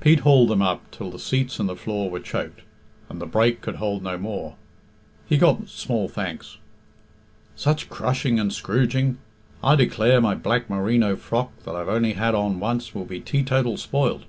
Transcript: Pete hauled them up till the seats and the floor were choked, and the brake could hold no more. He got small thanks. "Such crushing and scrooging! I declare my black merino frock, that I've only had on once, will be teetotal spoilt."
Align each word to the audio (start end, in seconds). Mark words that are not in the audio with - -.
Pete 0.00 0.20
hauled 0.20 0.50
them 0.50 0.62
up 0.62 0.88
till 0.92 1.10
the 1.10 1.18
seats 1.18 1.58
and 1.58 1.68
the 1.68 1.74
floor 1.74 2.08
were 2.08 2.20
choked, 2.20 2.60
and 3.08 3.20
the 3.20 3.26
brake 3.26 3.60
could 3.60 3.74
hold 3.74 4.04
no 4.04 4.16
more. 4.16 4.54
He 5.26 5.36
got 5.36 5.68
small 5.68 6.06
thanks. 6.08 6.58
"Such 7.56 7.88
crushing 7.88 8.38
and 8.38 8.52
scrooging! 8.52 9.16
I 9.64 9.74
declare 9.74 10.20
my 10.20 10.36
black 10.36 10.70
merino 10.70 11.16
frock, 11.16 11.50
that 11.64 11.74
I've 11.74 11.88
only 11.88 12.12
had 12.12 12.36
on 12.36 12.60
once, 12.60 12.94
will 12.94 13.04
be 13.04 13.18
teetotal 13.18 13.76
spoilt." 13.76 14.22